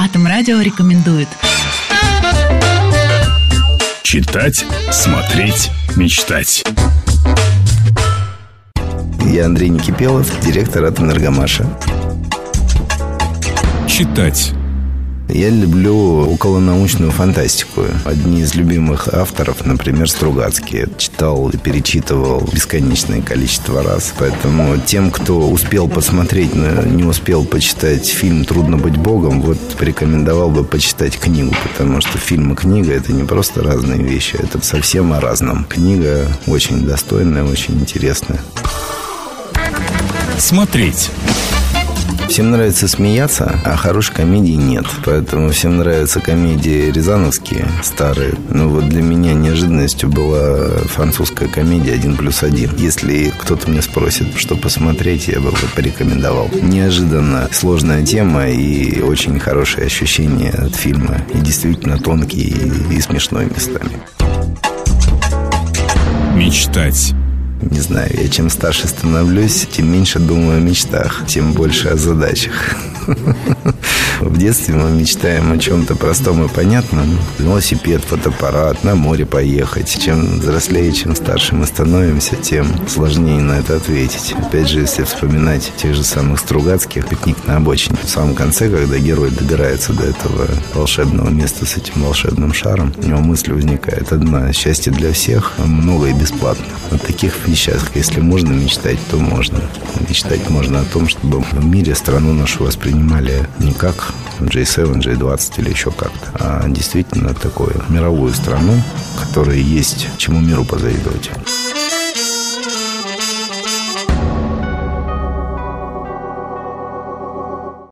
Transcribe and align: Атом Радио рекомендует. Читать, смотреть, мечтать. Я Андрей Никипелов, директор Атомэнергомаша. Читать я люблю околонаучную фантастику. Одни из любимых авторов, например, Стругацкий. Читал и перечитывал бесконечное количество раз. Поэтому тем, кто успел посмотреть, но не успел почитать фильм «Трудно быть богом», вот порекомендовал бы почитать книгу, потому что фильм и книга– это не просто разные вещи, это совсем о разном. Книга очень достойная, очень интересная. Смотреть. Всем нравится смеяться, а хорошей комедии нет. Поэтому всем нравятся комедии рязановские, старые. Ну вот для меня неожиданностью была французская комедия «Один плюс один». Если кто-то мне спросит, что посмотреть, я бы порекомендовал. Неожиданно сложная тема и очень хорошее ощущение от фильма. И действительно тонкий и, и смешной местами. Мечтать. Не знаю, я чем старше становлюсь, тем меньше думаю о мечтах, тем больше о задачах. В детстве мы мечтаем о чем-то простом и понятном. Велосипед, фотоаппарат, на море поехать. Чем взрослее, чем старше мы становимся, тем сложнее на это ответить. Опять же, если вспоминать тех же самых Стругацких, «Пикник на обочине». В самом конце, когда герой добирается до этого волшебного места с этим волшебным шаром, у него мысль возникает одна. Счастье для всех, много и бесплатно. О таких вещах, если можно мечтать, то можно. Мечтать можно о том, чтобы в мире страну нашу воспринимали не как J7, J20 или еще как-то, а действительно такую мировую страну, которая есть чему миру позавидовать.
Атом 0.00 0.28
Радио 0.28 0.60
рекомендует. 0.60 1.26
Читать, 4.04 4.64
смотреть, 4.92 5.72
мечтать. 5.96 6.64
Я 9.24 9.46
Андрей 9.46 9.70
Никипелов, 9.70 10.30
директор 10.40 10.84
Атомэнергомаша. 10.84 11.66
Читать 13.88 14.52
я 15.28 15.50
люблю 15.50 16.30
околонаучную 16.30 17.10
фантастику. 17.10 17.84
Одни 18.04 18.40
из 18.40 18.54
любимых 18.54 19.08
авторов, 19.08 19.64
например, 19.64 20.08
Стругацкий. 20.08 20.86
Читал 20.96 21.50
и 21.50 21.56
перечитывал 21.56 22.40
бесконечное 22.52 23.20
количество 23.22 23.82
раз. 23.82 24.12
Поэтому 24.18 24.78
тем, 24.78 25.10
кто 25.10 25.48
успел 25.48 25.88
посмотреть, 25.88 26.54
но 26.54 26.82
не 26.82 27.04
успел 27.04 27.44
почитать 27.44 28.08
фильм 28.08 28.44
«Трудно 28.44 28.76
быть 28.76 28.96
богом», 28.96 29.42
вот 29.42 29.58
порекомендовал 29.78 30.50
бы 30.50 30.64
почитать 30.64 31.18
книгу, 31.18 31.54
потому 31.62 32.00
что 32.00 32.18
фильм 32.18 32.52
и 32.52 32.56
книга– 32.56 32.92
это 32.94 33.12
не 33.12 33.24
просто 33.24 33.62
разные 33.62 34.02
вещи, 34.02 34.36
это 34.36 34.64
совсем 34.64 35.12
о 35.12 35.20
разном. 35.20 35.64
Книга 35.64 36.28
очень 36.46 36.86
достойная, 36.86 37.44
очень 37.44 37.74
интересная. 37.74 38.40
Смотреть. 40.38 41.10
Всем 42.28 42.50
нравится 42.50 42.86
смеяться, 42.86 43.58
а 43.64 43.74
хорошей 43.74 44.14
комедии 44.14 44.52
нет. 44.52 44.84
Поэтому 45.04 45.50
всем 45.50 45.78
нравятся 45.78 46.20
комедии 46.20 46.92
рязановские, 46.92 47.66
старые. 47.82 48.34
Ну 48.50 48.68
вот 48.68 48.88
для 48.88 49.02
меня 49.02 49.32
неожиданностью 49.32 50.10
была 50.10 50.68
французская 50.84 51.48
комедия 51.48 51.94
«Один 51.94 52.16
плюс 52.16 52.42
один». 52.42 52.76
Если 52.76 53.32
кто-то 53.38 53.70
мне 53.70 53.80
спросит, 53.80 54.36
что 54.36 54.56
посмотреть, 54.56 55.28
я 55.28 55.40
бы 55.40 55.52
порекомендовал. 55.74 56.50
Неожиданно 56.62 57.48
сложная 57.50 58.04
тема 58.04 58.48
и 58.48 59.00
очень 59.00 59.40
хорошее 59.40 59.86
ощущение 59.86 60.50
от 60.50 60.76
фильма. 60.76 61.22
И 61.32 61.38
действительно 61.38 61.98
тонкий 61.98 62.42
и, 62.42 62.94
и 62.94 63.00
смешной 63.00 63.46
местами. 63.46 63.98
Мечтать. 66.36 67.14
Не 67.60 67.80
знаю, 67.80 68.10
я 68.14 68.28
чем 68.28 68.50
старше 68.50 68.86
становлюсь, 68.88 69.66
тем 69.70 69.90
меньше 69.90 70.18
думаю 70.18 70.58
о 70.58 70.60
мечтах, 70.60 71.26
тем 71.26 71.52
больше 71.52 71.88
о 71.88 71.96
задачах. 71.96 72.76
В 74.20 74.36
детстве 74.36 74.74
мы 74.74 74.90
мечтаем 74.90 75.52
о 75.52 75.58
чем-то 75.58 75.94
простом 75.94 76.44
и 76.44 76.48
понятном. 76.48 77.18
Велосипед, 77.38 78.02
фотоаппарат, 78.02 78.82
на 78.84 78.94
море 78.94 79.24
поехать. 79.24 79.96
Чем 80.00 80.40
взрослее, 80.40 80.92
чем 80.92 81.14
старше 81.14 81.54
мы 81.54 81.66
становимся, 81.66 82.36
тем 82.36 82.66
сложнее 82.88 83.40
на 83.40 83.52
это 83.52 83.76
ответить. 83.76 84.34
Опять 84.36 84.68
же, 84.68 84.80
если 84.80 85.04
вспоминать 85.04 85.72
тех 85.76 85.94
же 85.94 86.02
самых 86.02 86.40
Стругацких, 86.40 87.08
«Пикник 87.08 87.46
на 87.46 87.56
обочине». 87.56 87.96
В 88.02 88.08
самом 88.08 88.34
конце, 88.34 88.68
когда 88.68 88.98
герой 88.98 89.30
добирается 89.30 89.92
до 89.92 90.04
этого 90.04 90.48
волшебного 90.74 91.30
места 91.30 91.64
с 91.64 91.76
этим 91.76 92.02
волшебным 92.02 92.52
шаром, 92.52 92.92
у 92.96 93.06
него 93.06 93.20
мысль 93.20 93.52
возникает 93.52 94.12
одна. 94.12 94.52
Счастье 94.52 94.92
для 94.92 95.12
всех, 95.12 95.52
много 95.58 96.08
и 96.08 96.12
бесплатно. 96.12 96.66
О 96.90 96.98
таких 96.98 97.34
вещах, 97.48 97.96
если 97.96 98.20
можно 98.20 98.52
мечтать, 98.52 98.98
то 99.10 99.16
можно. 99.16 99.60
Мечтать 100.08 100.48
можно 100.50 100.80
о 100.80 100.84
том, 100.84 101.08
чтобы 101.08 101.40
в 101.40 101.64
мире 101.64 101.94
страну 101.94 102.32
нашу 102.32 102.64
воспринимали 102.64 103.46
не 103.58 103.72
как 103.72 104.12
J7, 104.40 105.00
J20 105.00 105.52
или 105.58 105.70
еще 105.70 105.90
как-то, 105.90 106.32
а 106.34 106.68
действительно 106.68 107.34
такую 107.34 107.82
мировую 107.88 108.32
страну, 108.34 108.80
которая 109.18 109.56
есть 109.56 110.08
чему 110.18 110.40
миру 110.40 110.64
позавидовать. 110.64 111.30